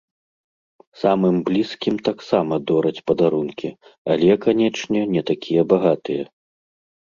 Самым 1.01 1.35
блізкім 1.49 1.95
таксама 2.07 2.59
дораць 2.71 3.03
падарункі, 3.11 3.69
але, 4.15 4.31
канечне, 4.49 5.01
не 5.15 5.21
такія 5.31 5.61
багатыя. 5.77 6.23